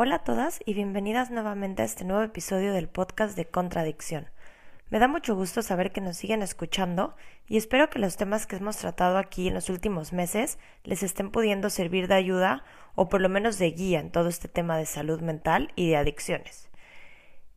[0.00, 4.30] Hola a todas y bienvenidas nuevamente a este nuevo episodio del podcast de Contradicción.
[4.90, 7.16] Me da mucho gusto saber que nos siguen escuchando
[7.48, 11.32] y espero que los temas que hemos tratado aquí en los últimos meses les estén
[11.32, 12.62] pudiendo servir de ayuda
[12.94, 15.96] o por lo menos de guía en todo este tema de salud mental y de
[15.96, 16.70] adicciones.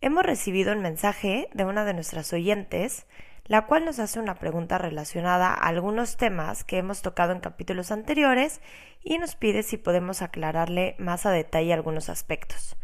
[0.01, 3.05] Hemos recibido un mensaje de una de nuestras oyentes
[3.51, 7.91] la cual nos hace una pregunta relacionada a algunos temas que hemos tocado en capítulos
[7.91, 8.61] anteriores
[9.03, 12.77] y nos pide si podemos aclararle más a detalle algunos aspectos.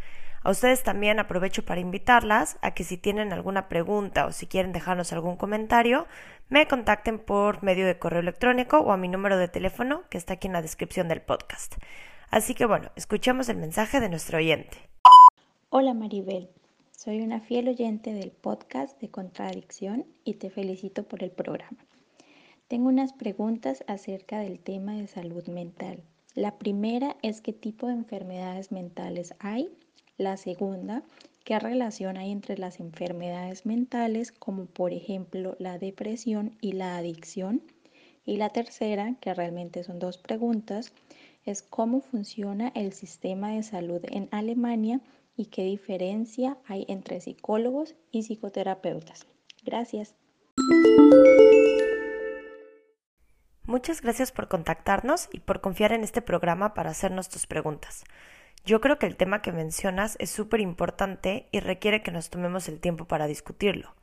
[0.44, 4.74] A ustedes también aprovecho para invitarlas a que si tienen alguna pregunta o si quieren
[4.74, 6.06] dejarnos algún comentario,
[6.50, 10.34] me contacten por medio de correo electrónico o a mi número de teléfono que está
[10.34, 11.78] aquí en la descripción del podcast.
[12.30, 14.78] Así que bueno, escuchemos el mensaje de nuestro oyente.
[15.70, 16.50] Hola Maribel,
[16.98, 21.86] soy una fiel oyente del podcast de Contradicción y te felicito por el programa.
[22.68, 26.02] Tengo unas preguntas acerca del tema de salud mental.
[26.34, 29.70] La primera es qué tipo de enfermedades mentales hay.
[30.18, 31.04] La segunda,
[31.44, 37.62] qué relación hay entre las enfermedades mentales como por ejemplo la depresión y la adicción.
[38.26, 40.94] Y la tercera, que realmente son dos preguntas,
[41.46, 45.00] es cómo funciona el sistema de salud en Alemania
[45.38, 49.28] y qué diferencia hay entre psicólogos y psicoterapeutas.
[49.64, 50.16] Gracias.
[53.64, 58.04] Muchas gracias por contactarnos y por confiar en este programa para hacernos tus preguntas.
[58.66, 62.68] Yo creo que el tema que mencionas es súper importante y requiere que nos tomemos
[62.68, 63.94] el tiempo para discutirlo.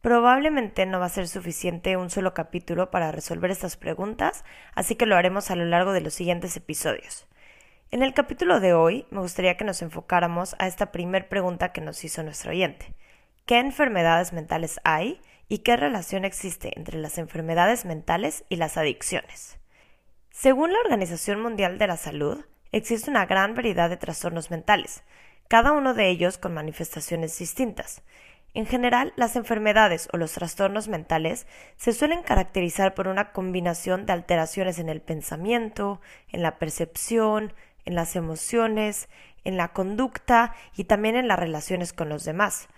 [0.00, 5.06] Probablemente no va a ser suficiente un solo capítulo para resolver estas preguntas, así que
[5.06, 7.26] lo haremos a lo largo de los siguientes episodios.
[7.90, 11.80] En el capítulo de hoy me gustaría que nos enfocáramos a esta primer pregunta que
[11.80, 12.94] nos hizo nuestro oyente.
[13.46, 19.58] ¿Qué enfermedades mentales hay y qué relación existe entre las enfermedades mentales y las adicciones?
[20.30, 25.02] Según la Organización Mundial de la Salud, existe una gran variedad de trastornos mentales,
[25.48, 28.02] cada uno de ellos con manifestaciones distintas.
[28.52, 31.46] En general, las enfermedades o los trastornos mentales
[31.76, 36.02] se suelen caracterizar por una combinación de alteraciones en el pensamiento,
[36.32, 37.54] en la percepción,
[37.88, 39.08] en las emociones,
[39.44, 42.68] en la conducta y también en las relaciones con los demás.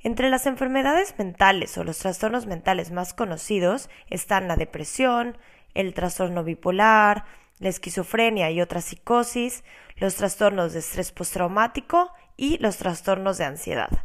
[0.00, 5.38] Entre las enfermedades mentales o los trastornos mentales más conocidos están la depresión,
[5.72, 7.24] el trastorno bipolar,
[7.60, 9.64] la esquizofrenia y otra psicosis,
[9.96, 14.04] los trastornos de estrés postraumático y los trastornos de ansiedad.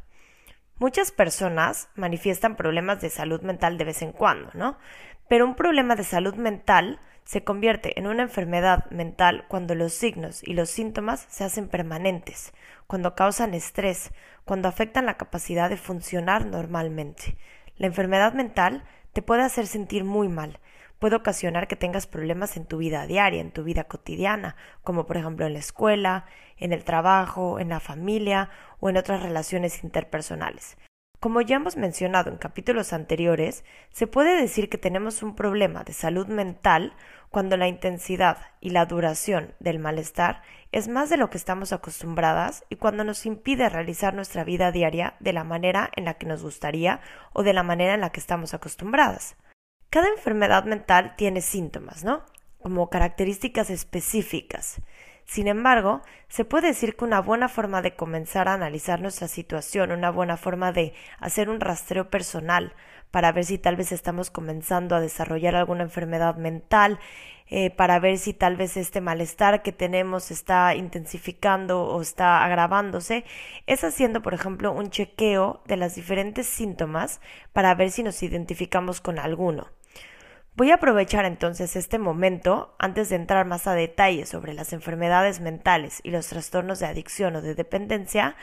[0.78, 4.78] Muchas personas manifiestan problemas de salud mental de vez en cuando, ¿no?
[5.28, 10.42] Pero un problema de salud mental se convierte en una enfermedad mental cuando los signos
[10.44, 12.54] y los síntomas se hacen permanentes,
[12.88, 14.12] cuando causan estrés,
[14.46, 17.36] cuando afectan la capacidad de funcionar normalmente.
[17.76, 20.62] La enfermedad mental te puede hacer sentir muy mal,
[21.00, 25.18] puede ocasionar que tengas problemas en tu vida diaria, en tu vida cotidiana, como por
[25.18, 28.50] ejemplo en la escuela, en el trabajo, en la familia
[28.80, 30.78] o en otras relaciones interpersonales.
[31.20, 35.94] Como ya hemos mencionado en capítulos anteriores, se puede decir que tenemos un problema de
[35.94, 36.94] salud mental
[37.30, 42.66] cuando la intensidad y la duración del malestar es más de lo que estamos acostumbradas
[42.70, 46.44] y cuando nos impide realizar nuestra vida diaria de la manera en la que nos
[46.44, 47.02] gustaría
[47.34, 49.38] o de la manera en la que estamos acostumbradas.
[49.90, 52.24] Cada enfermedad mental tiene síntomas, ¿no?
[52.62, 54.82] Como características específicas.
[55.28, 59.92] Sin embargo, se puede decir que una buena forma de comenzar a analizar nuestra situación,
[59.92, 62.74] una buena forma de hacer un rastreo personal
[63.12, 66.98] para ver si tal vez estamos comenzando a desarrollar alguna enfermedad mental,
[67.50, 73.26] eh, para ver si tal vez este malestar que tenemos está intensificando o está agravándose,
[73.68, 77.20] es haciendo, por ejemplo, un chequeo de las diferentes síntomas
[77.54, 79.68] para ver si nos identificamos con alguno.
[80.58, 85.40] Voy a aprovechar entonces este momento, antes de entrar más a detalle sobre las enfermedades
[85.40, 88.36] mentales y los trastornos de adicción o de dependencia,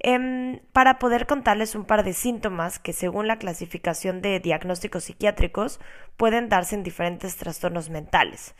[0.00, 5.78] em, para poder contarles un par de síntomas que según la clasificación de diagnósticos psiquiátricos
[6.16, 8.56] pueden darse en diferentes trastornos mentales.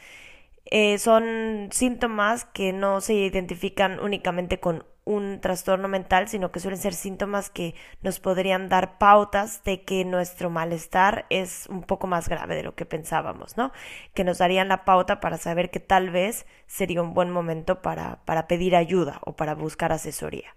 [0.67, 6.81] Eh, son síntomas que no se identifican únicamente con un trastorno mental, sino que suelen
[6.81, 12.28] ser síntomas que nos podrían dar pautas de que nuestro malestar es un poco más
[12.28, 13.72] grave de lo que pensábamos, ¿no?
[14.14, 18.25] Que nos darían la pauta para saber que tal vez sería un buen momento para,
[18.25, 20.54] para pedir ayuda o para buscar asesoría.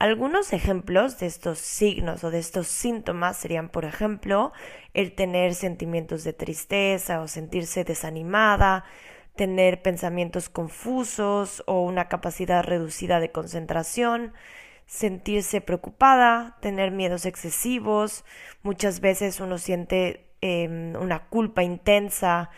[0.00, 4.52] Algunos ejemplos de estos signos o de estos síntomas serían, por ejemplo,
[4.92, 8.84] el tener sentimientos de tristeza o sentirse desanimada,
[9.36, 14.32] tener pensamientos confusos o una capacidad reducida de concentración,
[14.86, 18.24] sentirse preocupada, tener miedos excesivos,
[18.62, 22.50] muchas veces uno siente em, una culpa intensa,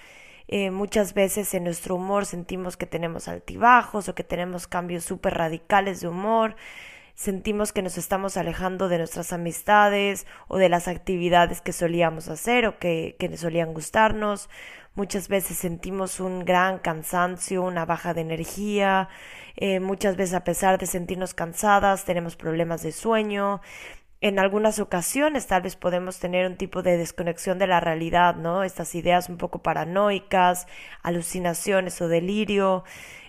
[0.49, 5.35] Eh, muchas veces en nuestro humor sentimos que tenemos altibajos o que tenemos cambios súper
[5.35, 6.55] radicales de humor.
[7.15, 12.67] Sentimos que nos estamos alejando de nuestras amistades o de las actividades que solíamos hacer
[12.67, 14.49] o que, que solían gustarnos.
[14.97, 19.09] Muchas veces sentimos un gran cansancio, una baja de energía.
[19.57, 23.61] Eh, muchas veces a pesar de sentirnos cansadas tenemos problemas de sueño
[24.21, 28.65] en algunas ocasiones tal vez podemos tener un tipo de desconexión de la realidad, ¿no?
[28.65, 30.67] Estas ideas un poco paranoicas,
[31.03, 32.85] alucinaciones o delirio.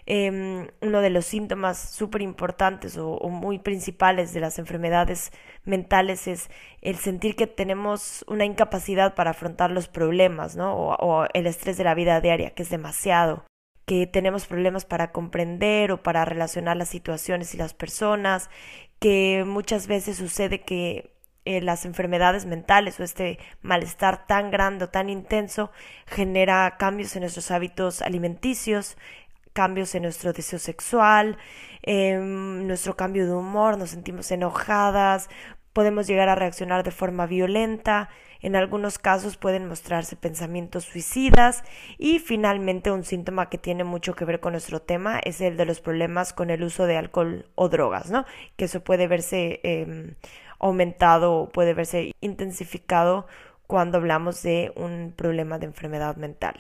[0.06, 5.32] Em, uno de los síntomas súper importantes o, muy principales de las enfermedades
[5.68, 6.50] mentales es
[6.82, 10.76] el sentir que tenemos una incapacidad para afrontar los problemas, ¿no?
[10.76, 13.46] o el estrés de la vida diaria, que es demasiado
[13.88, 18.50] que tenemos problemas para comprender o para relacionar las situaciones y las personas,
[19.00, 21.16] que muchas veces sucede que
[21.46, 25.72] eh, las enfermedades mentales o este malestar tan grande o tan intenso
[26.06, 28.98] genera cambios en nuestros hábitos alimenticios,
[29.54, 31.38] cambios en nuestro deseo sexual,
[31.84, 35.30] em, nuestro cambio de humor, nos sentimos enojadas,
[35.78, 38.10] podemos llegar a reaccionar de forma violenta,
[38.42, 41.64] en algunos casos pueden mostrarse pensamientos suicidas
[42.00, 45.66] y finalmente un síntoma que tiene mucho que ver con nuestro tema es el de
[45.66, 48.26] los problemas con el uso de alcohol o drogas, ¿no?
[48.56, 50.16] Que eso puede verse eh,
[50.58, 53.28] aumentado o puede verse intensificado
[53.68, 56.56] cuando hablamos de un problema de enfermedad mental.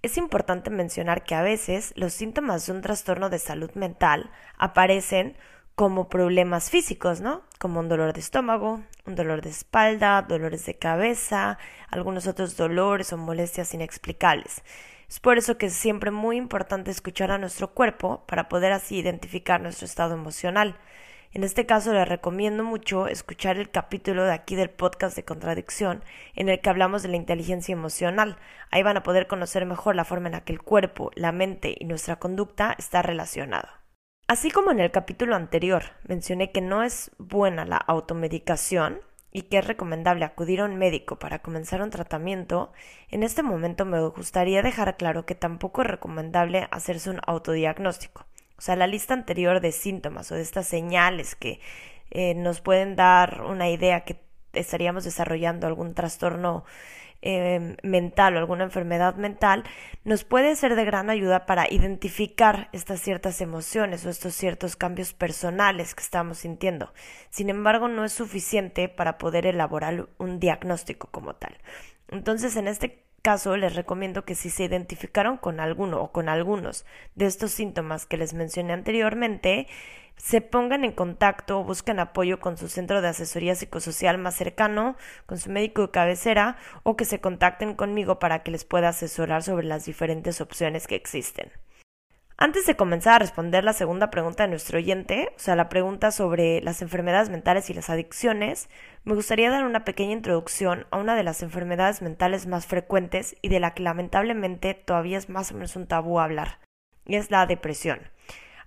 [0.00, 5.36] Es importante mencionar que a veces los síntomas de un trastorno de salud mental aparecen
[5.74, 7.42] como problemas físicos, ¿no?
[7.58, 13.12] Como un dolor de estómago, un dolor de espalda, dolores de cabeza, algunos otros dolores
[13.12, 14.62] o molestias inexplicables.
[15.08, 18.96] Es por eso que es siempre muy importante escuchar a nuestro cuerpo para poder así
[18.96, 20.76] identificar nuestro estado emocional.
[21.32, 26.04] En este caso les recomiendo mucho escuchar el capítulo de aquí del podcast de contradicción
[26.36, 28.38] en el que hablamos de la inteligencia emocional.
[28.70, 31.74] Ahí van a poder conocer mejor la forma en la que el cuerpo, la mente
[31.76, 33.83] y nuestra conducta está relacionado.
[34.26, 39.00] Así como en el capítulo anterior mencioné que no es buena la automedicación
[39.32, 42.72] y que es recomendable acudir a un médico para comenzar un tratamiento,
[43.10, 48.24] en este momento me gustaría dejar claro que tampoco es recomendable hacerse un autodiagnóstico.
[48.56, 51.60] O sea, la lista anterior de síntomas o de estas señales que
[52.10, 54.22] eh, nos pueden dar una idea que
[54.54, 56.64] estaríamos desarrollando algún trastorno
[57.26, 59.64] eh, mental o alguna enfermedad mental,
[60.04, 65.14] nos puede ser de gran ayuda para identificar estas ciertas emociones o estos ciertos cambios
[65.14, 66.92] personales que estamos sintiendo.
[67.30, 71.56] Sin embargo, no es suficiente para poder elaborar un diagnóstico como tal.
[72.08, 76.84] Entonces, en este caso, les recomiendo que si se identificaron con alguno o con algunos
[77.14, 79.66] de estos síntomas que les mencioné anteriormente,
[80.16, 84.96] se pongan en contacto o busquen apoyo con su centro de asesoría psicosocial más cercano,
[85.26, 89.42] con su médico de cabecera o que se contacten conmigo para que les pueda asesorar
[89.42, 91.52] sobre las diferentes opciones que existen.
[92.36, 96.10] Antes de comenzar a responder la segunda pregunta de nuestro oyente, o sea, la pregunta
[96.10, 98.68] sobre las enfermedades mentales y las adicciones,
[99.04, 103.50] me gustaría dar una pequeña introducción a una de las enfermedades mentales más frecuentes y
[103.50, 106.58] de la que lamentablemente todavía es más o menos un tabú hablar,
[107.06, 108.00] y es la depresión.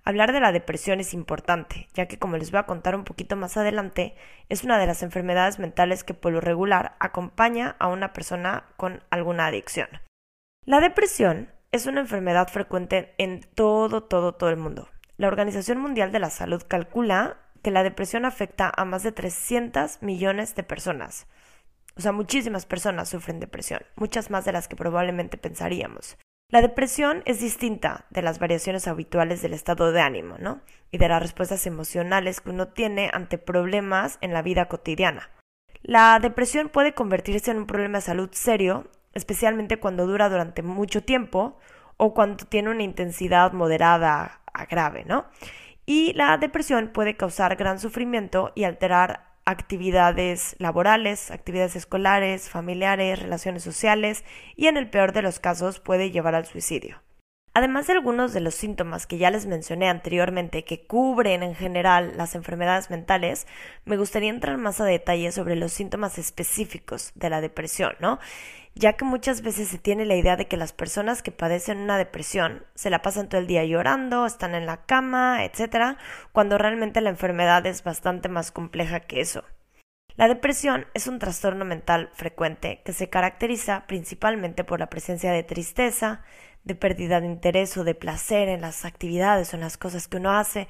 [0.08, 3.36] Hablar de la depresión es importante, ya que como les voy a contar un poquito
[3.36, 4.14] más adelante,
[4.48, 9.02] es una de las enfermedades mentales que por lo regular acompaña a una persona con
[9.10, 9.88] alguna adicción.
[10.64, 14.88] La depresión es una enfermedad frecuente en todo, todo, todo el mundo.
[15.18, 20.00] La Organización Mundial de la Salud calcula que la depresión afecta a más de 300
[20.00, 21.26] millones de personas.
[21.98, 26.16] O sea, muchísimas personas sufren depresión, muchas más de las que probablemente pensaríamos.
[26.50, 30.62] La depresión es distinta de las variaciones habituales del estado de ánimo, ¿no?
[30.90, 35.28] Y de las respuestas emocionales que uno tiene ante problemas en la vida cotidiana.
[35.82, 41.02] La depresión puede convertirse en un problema de salud serio, especialmente cuando dura durante mucho
[41.02, 41.58] tiempo
[41.98, 45.26] o cuando tiene una intensidad moderada a grave, ¿no?
[45.84, 53.62] Y la depresión puede causar gran sufrimiento y alterar actividades laborales, actividades escolares, familiares, relaciones
[53.62, 54.22] sociales
[54.56, 57.02] y en el peor de los casos puede llevar al suicidio.
[57.54, 62.12] Además de algunos de los síntomas que ya les mencioné anteriormente que cubren en general
[62.16, 63.46] las enfermedades mentales,
[63.84, 68.18] me gustaría entrar más a detalle sobre los síntomas específicos de la depresión, ¿no?
[68.78, 71.98] ya que muchas veces se tiene la idea de que las personas que padecen una
[71.98, 75.98] depresión se la pasan todo el día llorando, están en la cama, etc.,
[76.32, 79.42] cuando realmente la enfermedad es bastante más compleja que eso.
[80.16, 85.42] La depresión es un trastorno mental frecuente que se caracteriza principalmente por la presencia de
[85.42, 86.22] tristeza,
[86.68, 90.18] de pérdida de interés o de placer en las actividades o en las cosas que
[90.18, 90.68] uno hace.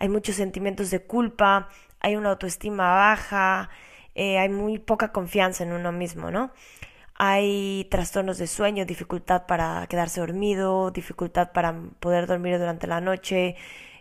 [0.00, 1.68] Hay muchos sentimientos de culpa,
[2.00, 3.70] hay una autoestima baja,
[4.16, 6.52] eh, hay muy poca confianza en uno mismo, ¿no?
[7.18, 13.56] hay trastornos de sueño, dificultad para quedarse dormido, dificultad para poder dormir durante la noche,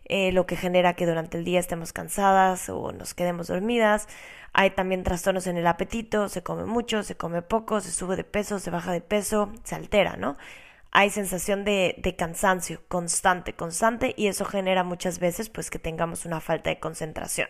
[0.05, 4.07] eh, lo que genera que durante el día estemos cansadas o nos quedemos dormidas.
[4.53, 8.24] Hay también trastornos en el apetito, se come mucho, se come poco, se sube de
[8.24, 10.38] peso, se baja de peso, se altera, ¿no?
[11.00, 16.42] Hay sensación de, cansancio constante, constante, y eso genera muchas veces pues que tengamos una
[16.42, 17.50] falta de concentración.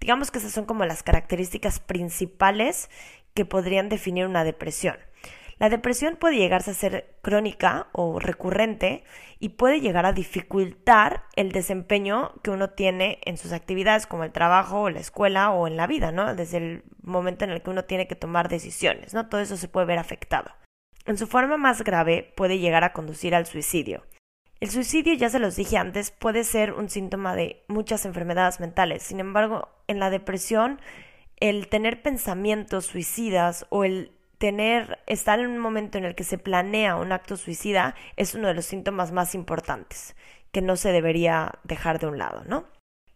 [0.00, 2.90] Digamos que esas son como las características principales
[3.32, 4.96] que podrían definir una depresión.
[5.60, 9.04] La depresión puede llegarse a ser crónica o recurrente
[9.38, 14.32] y puede llegar a dificultar el desempeño que uno tiene en sus actividades como el
[14.32, 16.34] trabajo o la escuela o en la vida, ¿no?
[16.34, 19.28] Desde el momento en el que uno tiene que tomar decisiones, ¿no?
[19.28, 20.50] Todo eso se puede ver afectado.
[21.10, 24.04] En su forma más grave puede llegar a conducir al suicidio.
[24.60, 29.02] El suicidio, ya se los dije antes, puede ser un síntoma de muchas enfermedades mentales.
[29.02, 30.80] Sin embargo, en la depresión
[31.40, 36.38] el tener pensamientos suicidas o el tener, estar en un momento en el que se
[36.38, 40.14] planea un acto suicida es uno de los síntomas más importantes
[40.52, 42.66] que no se debería dejar de un lado, ¿no?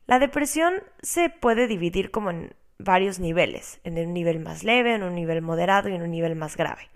[0.06, 5.04] La depresión se puede dividir como en varios niveles, en un nivel más leve, en
[5.04, 6.88] un nivel moderado y en un nivel más grave.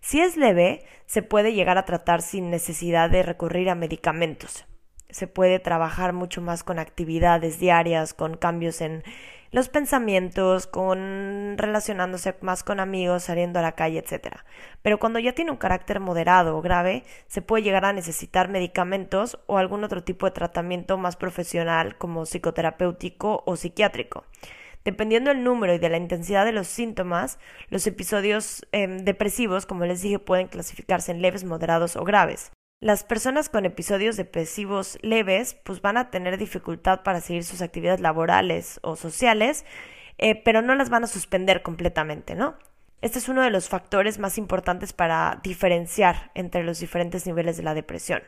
[0.00, 4.66] Si es leve, se puede llegar a tratar sin necesidad de recurrir a medicamentos.
[5.10, 9.02] Se puede trabajar mucho más con actividades diarias, con cambios en
[9.50, 14.36] los pensamientos, con relacionándose más con amigos, saliendo a la calle, etc.
[14.82, 19.38] Pero cuando ya tiene un carácter moderado o grave, se puede llegar a necesitar medicamentos
[19.46, 24.24] o algún otro tipo de tratamiento más profesional como psicoterapéutico o psiquiátrico.
[24.88, 29.84] Dependiendo del número y de la intensidad de los síntomas, los episodios em, depresivos, como
[29.84, 32.52] les dije, pueden clasificarse en leves, moderados o graves.
[32.80, 38.00] Las personas con episodios depresivos leves pues van a tener dificultad para seguir sus actividades
[38.00, 39.66] laborales o sociales,
[40.16, 42.56] eh, pero no las van a suspender completamente, ¿no?
[43.02, 47.62] Este es uno de los factores más importantes para diferenciar entre los diferentes niveles de
[47.62, 48.22] la depresión.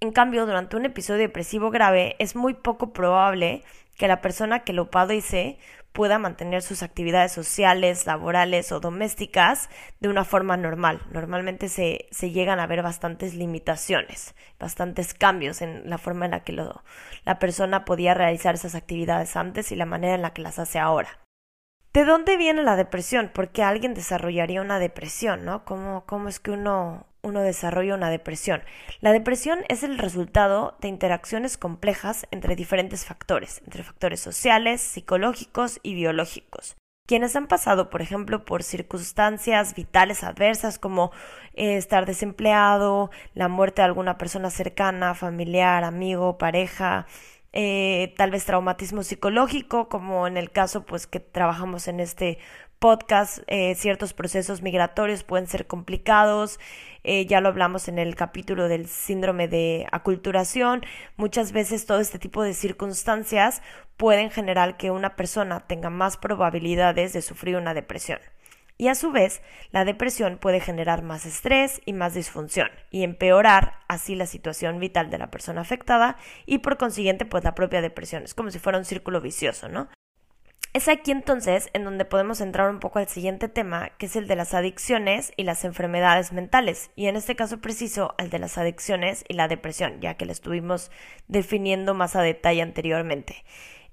[0.00, 3.62] En cambio, durante un episodio depresivo grave es muy poco probable
[3.96, 5.58] que la persona que lo padece
[5.96, 11.00] pueda mantener sus actividades sociales, laborales o domésticas de una forma normal.
[11.10, 16.44] Normalmente se, se llegan a ver bastantes limitaciones, bastantes cambios en la forma en la
[16.44, 16.84] que lo,
[17.24, 20.78] la persona podía realizar esas actividades antes y la manera en la que las hace
[20.78, 21.25] ahora.
[21.96, 23.30] ¿De dónde viene la depresión?
[23.32, 25.46] ¿Por qué alguien desarrollaría una depresión?
[25.46, 25.64] ¿no?
[25.64, 28.62] ¿Cómo, ¿Cómo es que uno uno desarrolla una depresión.
[29.00, 35.80] La depresión es el resultado de interacciones complejas entre diferentes factores, entre factores sociales, psicológicos
[35.82, 36.76] y biológicos.
[37.06, 41.12] Quienes han pasado, por ejemplo, por circunstancias vitales adversas como
[41.54, 47.06] eh, estar desempleado, la muerte de alguna persona cercana, familiar, amigo, pareja,
[47.52, 52.38] eh, tal vez traumatismo psicológico, como en el caso pues que trabajamos en este
[52.78, 56.60] podcast, eh, ciertos procesos migratorios pueden ser complicados,
[57.04, 60.82] eh, ya lo hablamos en el capítulo del síndrome de aculturación,
[61.16, 63.62] muchas veces todo este tipo de circunstancias
[63.96, 68.18] pueden generar que una persona tenga más probabilidades de sufrir una depresión.
[68.78, 73.80] Y a su vez, la depresión puede generar más estrés y más disfunción y empeorar
[73.88, 78.24] así la situación vital de la persona afectada y por consiguiente pues la propia depresión.
[78.24, 79.88] Es como si fuera un círculo vicioso, ¿no?
[80.76, 84.26] Es aquí entonces en donde podemos entrar un poco al siguiente tema, que es el
[84.26, 88.58] de las adicciones y las enfermedades mentales, y en este caso preciso al de las
[88.58, 90.90] adicciones y la depresión, ya que la estuvimos
[91.28, 93.42] definiendo más a detalle anteriormente.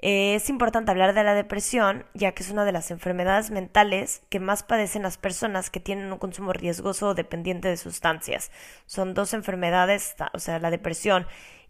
[0.06, 4.42] Es importante hablar de la depresión, ya que es una de las enfermedades mentales que
[4.42, 8.52] más padecen las personas que tienen un consumo riesgoso o dependiente de sustancias.
[8.86, 11.26] Son dos enfermedades, o sea, la depresión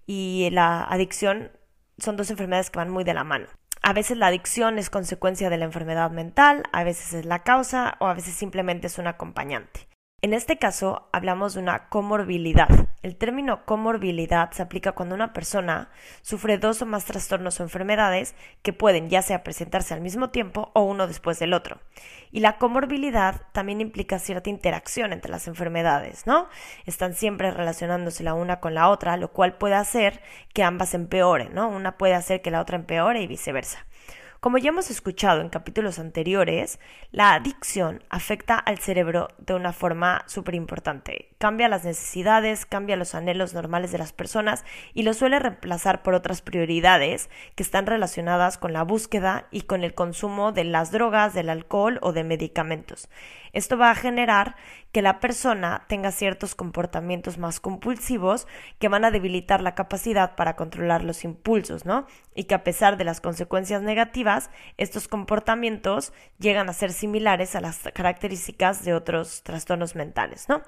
[0.08, 1.52] y la adicción
[2.00, 3.46] son dos enfermedades que van muy de la mano.
[3.84, 7.98] A veces la adicción es consecuencia de la enfermedad mental, a veces es la causa
[8.00, 9.93] o a veces simplemente es un acompañante.
[10.24, 12.70] En este caso hablamos de una comorbilidad.
[13.02, 15.90] El término comorbilidad se aplica cuando una persona
[16.22, 20.72] sufre dos o más trastornos o enfermedades que pueden ya sea presentarse al mismo tiempo
[20.76, 21.82] o uno después del otro.
[22.32, 26.48] Y la comorbilidad también implica cierta interacción entre las enfermedades, ¿no?
[26.86, 30.22] Están siempre relacionándose la una con la otra, lo cual puede hacer
[30.54, 31.68] que ambas empeoren, ¿no?
[31.68, 33.86] Una puede hacer que la otra empeore y viceversa.
[34.44, 36.78] Como ya hemos escuchado en capítulos anteriores,
[37.14, 41.30] la adicción afecta al cerebro de una forma súper importante.
[41.38, 46.14] Cambia las necesidades, cambia los anhelos normales de las personas y lo suele reemplazar por
[46.14, 51.34] otras prioridades que están relacionadas con la búsqueda y con el consumo de las drogas,
[51.34, 53.08] del alcohol o de medicamentos.
[53.54, 54.56] Esto va a generar
[54.92, 58.48] que la persona tenga ciertos comportamientos más compulsivos
[58.80, 62.08] que van a debilitar la capacidad para controlar los impulsos, ¿no?
[62.34, 67.62] Y que a pesar de las consecuencias negativas, estos comportamientos llegan a ser similares a
[67.62, 70.64] las características de otros trastornos mentales, ¿no?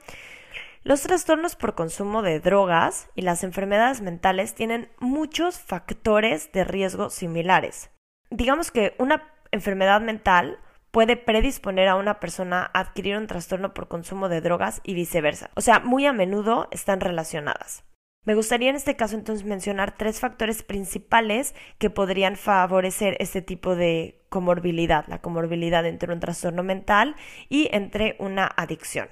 [0.84, 7.10] Los trastornos por consumo de drogas y las enfermedades mentales tienen muchos factores de riesgo
[7.10, 7.89] similares.
[8.30, 10.60] Digamos que una enfermedad mental
[10.96, 15.50] puede predisponer a una persona a adquirir un trastorno por consumo de drogas y viceversa.
[15.54, 17.84] O sea, muy a menudo están relacionadas.
[18.24, 23.75] Me gustaría en este caso entonces mencionar tres factores principales que podrían favorecer este tipo
[23.75, 27.18] de comorbilidad, la comorbilidad entre un trastorno mental
[27.50, 29.10] y entre una adicción.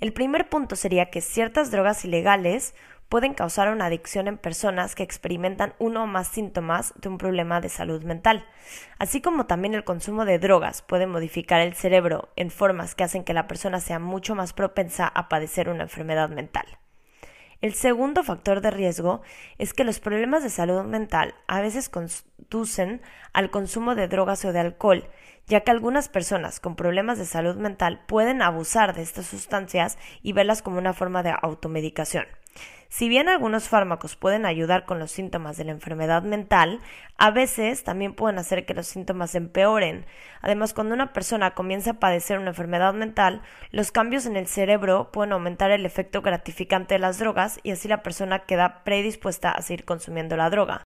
[0.00, 2.74] El primer punto sería que ciertas drogas ilegales
[3.08, 7.60] pueden causar una adicción en personas que experimentan uno o más síntomas de un problema
[7.60, 8.46] de salud mental,
[8.98, 13.24] así como también el consumo de drogas puede modificar el cerebro en formas que hacen
[13.24, 16.66] que la persona sea mucho más propensa a padecer una enfermedad mental.
[17.60, 19.20] El segundo factor de riesgo
[19.58, 24.52] es que los problemas de salud mental a veces conducen al consumo de drogas o
[24.52, 25.08] de alcohol,
[25.48, 30.34] ya que algunas personas con problemas de salud mental pueden abusar de estas sustancias y
[30.34, 32.26] verlas como una forma de automedicación.
[32.88, 36.80] Si bien algunos fármacos pueden ayudar con los síntomas de la enfermedad mental,
[37.18, 40.06] a veces también pueden hacer que los síntomas empeoren.
[40.40, 45.12] Además, cuando una persona comienza a padecer una enfermedad mental, los cambios en el cerebro
[45.12, 49.60] pueden aumentar el efecto gratificante de las drogas y así la persona queda predispuesta a
[49.60, 50.82] seguir consumiendo la droga.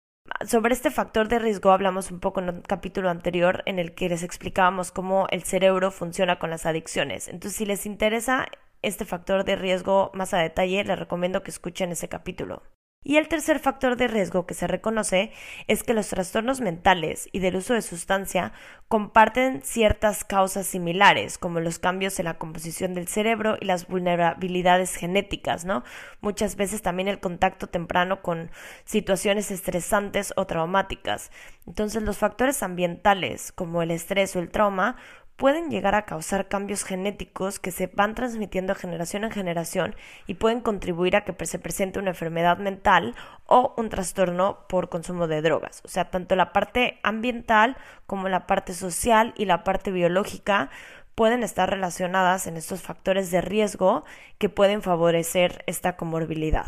[0.47, 4.09] Sobre este factor de riesgo hablamos un poco en un capítulo anterior en el que
[4.09, 7.29] les explicábamos cómo el cerebro funciona con las adicciones.
[7.29, 8.47] Entonces, si les interesa
[8.83, 12.63] este factor de riesgo más a detalle, les recomiendo que escuchen ese capítulo.
[13.05, 15.33] Y el tercer factor de riesgo que se reconoce
[15.67, 18.53] es que los trastornos mentales y del uso de sustancia
[18.87, 24.95] comparten ciertas causas similares, como los cambios en la composición del cerebro y las vulnerabilidades
[24.95, 25.83] genéticas, ¿no?
[26.21, 28.53] Muchas veces también el contacto temprano con
[28.85, 31.33] situaciones estresantes o traumáticas.
[31.67, 34.97] Entonces, los factores ambientales, como el estrés o el trauma,
[35.37, 39.97] pueden llegar a causar cambios genéticos que se van transmitiendo generación en generación
[40.27, 43.15] y pueden contribuir a que se presente una enfermedad mental
[43.47, 45.83] o un trastorno por consumo de drogas.
[45.85, 50.71] O sea, tanto la parte ambiental como la parte social y la parte biológica
[51.15, 54.05] pueden estar relacionadas en estos factores de riesgo
[54.39, 56.67] que pueden favorecer esta comorbilidad.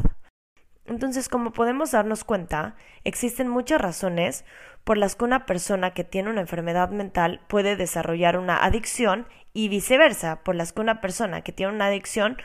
[0.87, 4.44] Entonces, como podemos darnos cuenta, existen muchas razones
[4.85, 9.68] por las que una persona que tiene una enfermedad mental puede desarrollar una adicción y
[9.68, 12.37] viceversa, por las que una persona que tiene una adicción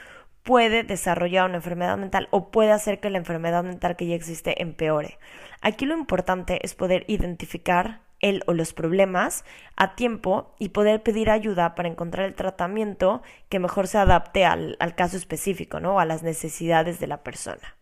[0.44, 4.62] puede desarrollar una enfermedad mental o puede hacer que la enfermedad mental que ya existe
[4.62, 5.20] empeore.
[5.62, 9.44] Aquí lo importante es poder identificar el o los problemas
[9.76, 14.78] a tiempo y poder pedir ayuda para encontrar el tratamiento que mejor se adapte al,
[14.80, 16.00] al caso específico, ¿no?
[16.00, 17.79] A las necesidades de la persona.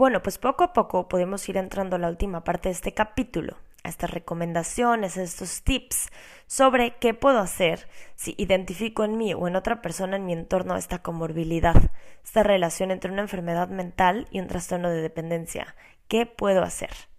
[0.00, 3.58] Bueno, pues poco a poco podemos ir entrando a la última parte de este capítulo,
[3.84, 6.08] a estas recomendaciones, a estos tips
[6.46, 10.76] sobre qué puedo hacer si identifico en mí o en otra persona en mi entorno
[10.76, 11.90] esta comorbilidad,
[12.24, 15.76] esta relación entre una enfermedad mental y un trastorno de dependencia.
[16.08, 17.09] ¿Qué puedo hacer?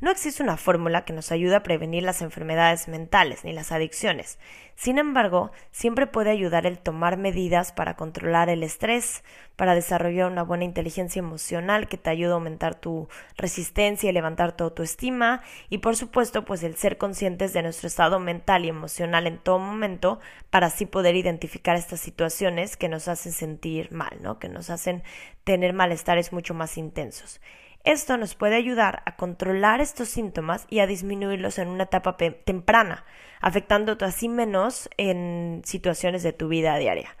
[0.00, 4.38] No existe una fórmula que nos ayude a prevenir las enfermedades mentales ni las adicciones.
[4.76, 9.24] Sin embargo, siempre puede ayudar el tomar medidas para controlar el estrés,
[9.56, 14.56] para desarrollar una buena inteligencia emocional que te ayude a aumentar tu resistencia y levantar
[14.56, 19.26] tu autoestima y por supuesto pues el ser conscientes de nuestro estado mental y emocional
[19.26, 24.38] en todo momento para así poder identificar estas situaciones que nos hacen sentir mal, ¿no?
[24.38, 25.02] Que nos hacen
[25.42, 27.40] tener malestares mucho más intensos.
[27.88, 33.06] Esto nos puede ayudar a controlar estos síntomas y a disminuirlos en una etapa temprana,
[33.40, 37.16] afectándote así menos en situaciones de tu vida diaria.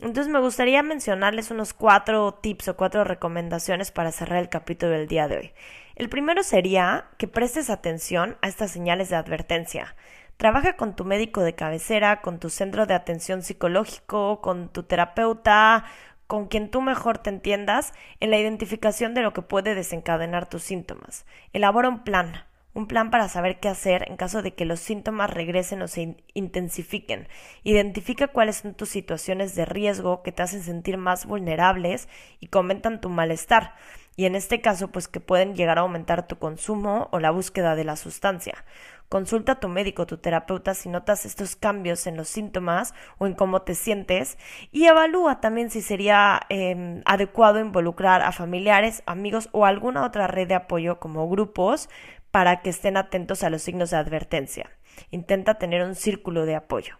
[0.00, 5.06] Entonces me gustaría mencionarles unos cuatro tips o cuatro recomendaciones para cerrar el capítulo del
[5.06, 5.52] día de hoy.
[5.94, 9.94] El primero sería que prestes atención a estas señales de advertencia.
[10.36, 15.84] Trabaja con tu médico de cabecera, con tu centro de atención psicológico, con tu terapeuta
[16.32, 20.62] con quien tú mejor te entiendas en la identificación de lo que puede desencadenar tus
[20.62, 21.26] síntomas.
[21.52, 25.28] Elabora un plan, un plan para saber qué hacer en caso de que los síntomas
[25.28, 27.28] regresen o se intensifiquen.
[27.64, 32.08] Identifica cuáles son tus situaciones de riesgo que te hacen sentir más vulnerables
[32.40, 33.74] y comentan tu malestar.
[34.16, 37.74] Y en este caso, pues que pueden llegar a aumentar tu consumo o la búsqueda
[37.74, 38.64] de la sustancia.
[39.12, 43.34] Consulta a tu médico, tu terapeuta si notas estos cambios en los síntomas o en
[43.34, 44.38] cómo te sientes
[44.70, 50.48] y evalúa también si sería em, adecuado involucrar a familiares, amigos o alguna otra red
[50.48, 51.90] de apoyo como grupos
[52.30, 54.70] para que estén atentos a los signos de advertencia.
[55.10, 56.98] Intenta tener un círculo de apoyo.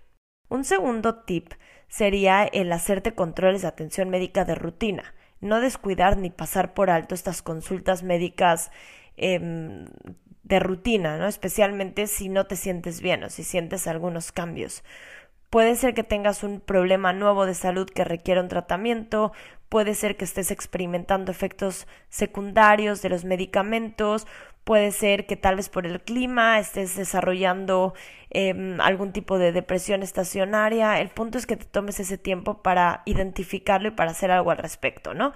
[0.51, 1.55] Un segundo tip
[1.89, 5.15] sería el hacerte controles de atención médica de rutina.
[5.41, 8.71] No descuidar ni pasar por alto estas consultas médicas
[9.17, 9.87] em,
[10.43, 11.27] de rutina, ¿no?
[11.27, 14.83] Especialmente si no te sientes bien o si sientes algunos cambios.
[15.51, 19.33] Puede ser que tengas un problema nuevo de salud que requiera un tratamiento,
[19.69, 24.27] puede ser que estés experimentando efectos secundarios de los medicamentos,
[24.65, 27.95] puede ser que tal vez por el clima estés desarrollando
[28.31, 31.01] em, algún tipo de depresión estacionaria.
[31.01, 34.59] El punto es que te tomes ese tiempo para identificarlo y para hacer algo al
[34.59, 35.33] respecto, ¿no?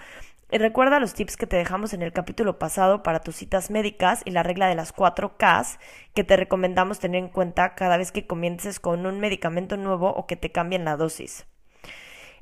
[0.50, 4.22] Y recuerda los tips que te dejamos en el capítulo pasado para tus citas médicas
[4.24, 5.78] y la regla de las 4 Ks
[6.14, 10.26] que te recomendamos tener en cuenta cada vez que comiences con un medicamento nuevo o
[10.26, 11.46] que te cambien la dosis.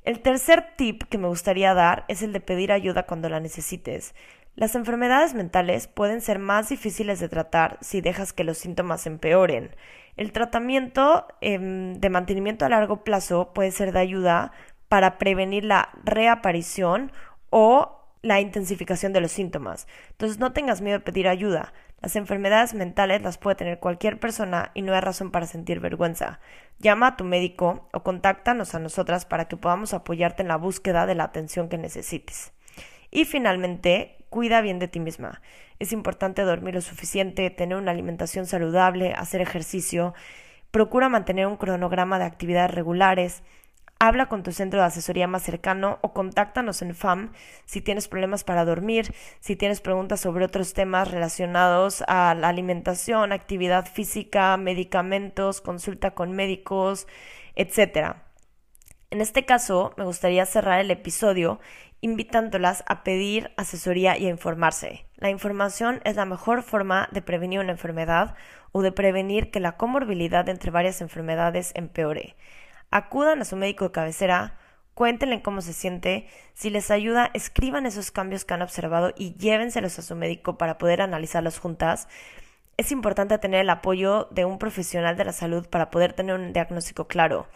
[0.03, 4.15] El tercer tip que me gustaría dar es el de pedir ayuda cuando la necesites.
[4.55, 9.75] Las enfermedades mentales pueden ser más difíciles de tratar si dejas que los síntomas empeoren.
[10.17, 14.53] El tratamiento em, de mantenimiento a largo plazo puede ser de ayuda
[14.89, 17.11] para prevenir la reaparición
[17.57, 19.87] o la intensificación de los síntomas.
[20.11, 21.73] Entonces no tengas miedo de pedir ayuda.
[22.03, 26.41] Las enfermedades mentales las puede tener cualquier persona y no hay razón para sentir vergüenza.
[26.81, 31.07] Llama a tu médico o contáctanos a nosotras para que podamos apoyarte en la búsqueda
[31.07, 32.53] de la atención que necesites.
[33.13, 35.41] Y finalmente, cuida bien de ti misma.
[35.79, 40.13] Es importante dormir lo suficiente, tener una alimentación saludable, hacer ejercicio.
[40.73, 43.45] Procura mantener un cronograma de actividades regulares,
[43.99, 47.33] Habla con tu centro de asesoría más cercano o contáctanos en FAM
[47.65, 53.33] si tienes problemas para dormir, si tienes preguntas sobre otros temas relacionados a la alimentación,
[53.33, 57.07] actividad física, medicamentos, consulta con médicos,
[57.55, 58.17] etc.
[59.11, 61.61] En este caso, me gustaría cerrar el episodio
[62.01, 65.07] invitándolas a pedir asesoría y a informarse.
[65.17, 68.35] La información es la mejor forma de prevenir una enfermedad
[68.73, 72.37] o de prevenir que la comorbilidad entre varias enfermedades empeore.
[72.95, 74.55] Acudan a su médico de cabecera,
[74.95, 79.99] cuéntenle cómo se siente, si les ayuda, escriban esos cambios que han observado y llévenselos
[79.99, 82.07] a su médico para poder analizarlos juntas.
[82.77, 86.53] Es importante tener el apoyo de un profesional de la salud para poder tener un
[86.53, 87.49] diagnóstico claro.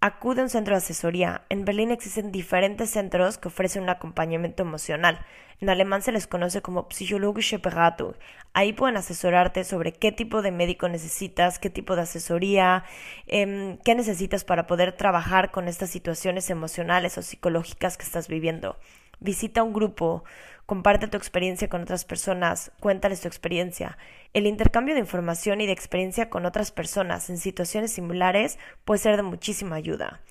[0.00, 1.42] Acude a un centro de asesoría.
[1.50, 5.20] En Berlín existen diferentes centros que ofrecen un acompañamiento emocional.
[5.62, 8.14] En alemán se les conoce como psychologische Beratung.
[8.52, 12.82] Ahí pueden asesorarte sobre qué tipo de médico necesitas, qué tipo de asesoría,
[13.28, 18.76] em, qué necesitas para poder trabajar con estas situaciones emocionales o psicológicas que estás viviendo.
[19.20, 20.24] Visita un grupo,
[20.66, 23.98] comparte tu experiencia con otras personas, cuéntales tu experiencia.
[24.32, 29.14] El intercambio de información y de experiencia con otras personas en situaciones similares puede ser
[29.14, 30.22] de muchísima ayuda.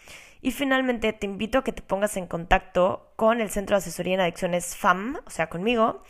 [0.42, 4.16] Y finalmente te invito a que te pongas en contacto con el Centro de Asesoría
[4.16, 6.02] en Adicciones FAM, o sea, conmigo,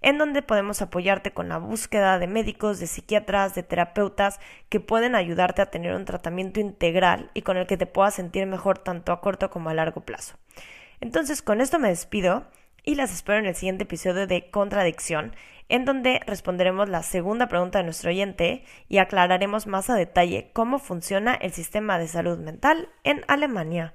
[0.00, 5.14] en donde podemos apoyarte con la búsqueda de médicos, de psiquiatras, de terapeutas que pueden
[5.14, 9.12] ayudarte a tener un tratamiento integral y con el que te puedas sentir mejor tanto
[9.12, 10.36] a corto como a largo plazo.
[11.00, 12.46] Entonces, con esto me despido
[12.84, 15.34] y las espero en el siguiente episodio de Contradicción,
[15.68, 20.78] en donde responderemos la segunda pregunta de nuestro oyente y aclararemos más a detalle cómo
[20.78, 23.94] funciona el sistema de salud mental en Alemania.